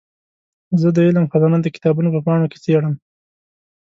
[0.81, 2.95] زه د علم خزانه د کتابونو په پاڼو کې څېړم.